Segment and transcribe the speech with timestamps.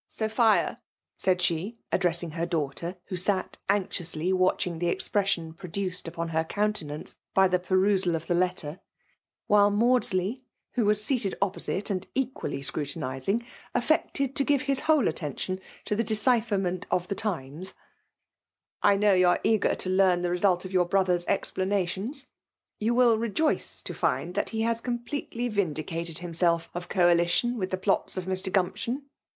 [0.11, 0.79] "Sophia^"
[1.15, 6.43] said she, addressing her daugh* ter, who sat anxiously watching the expresaioa produced upon her
[6.43, 8.79] cooatenance by the pemsal of the letter;
[9.45, 10.41] while Maudsl^,
[10.71, 13.45] who was seated ojqpoaite, and equally scratiniaiiig,
[13.75, 16.99] affected to give his whole attention to the decipherment }8l^ tBUAtE P'OMINATIOV.
[17.01, 17.15] of the'
[17.53, 17.73] Times
[18.51, 22.25] '—'< I know you are eag^r to learn the result of your brother*s explanaiio|i&
[22.79, 27.77] You will rejoice to find that he has completely' vindicated himself of coalition with the
[27.77, 29.03] fdotdt of Mr« Gumption."